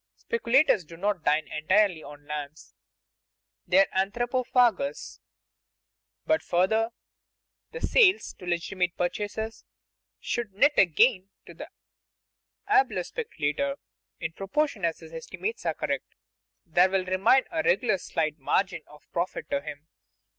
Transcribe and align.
Speculators 0.15 0.83
do 0.83 0.97
not 0.97 1.23
dine 1.23 1.47
entirely 1.49 2.01
on 2.01 2.25
"lambs"; 2.25 2.73
they 3.67 3.85
are 3.85 3.87
anthropophagous. 3.95 5.19
But, 6.25 6.41
further, 6.41 6.89
the 7.71 7.81
sales 7.81 8.33
to 8.39 8.47
legitimate 8.47 8.97
purchasers 8.97 9.63
should 10.19 10.53
net 10.53 10.73
a 10.79 10.87
gain 10.87 11.29
to 11.45 11.53
the 11.53 11.69
abler 12.67 13.03
speculator. 13.03 13.75
In 14.19 14.31
proportion 14.33 14.85
as 14.85 15.01
his 15.01 15.13
estimates 15.13 15.67
are 15.67 15.75
correct, 15.75 16.15
there 16.65 16.89
will 16.89 17.05
remain 17.05 17.43
a 17.51 17.61
regular 17.61 17.99
slight 17.99 18.39
margin 18.39 18.81
of 18.87 19.03
profit 19.13 19.51
to 19.51 19.61
him. 19.61 19.87